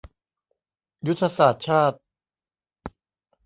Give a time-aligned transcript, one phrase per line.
[1.07, 1.97] ยุทธศาสตร์ชาติ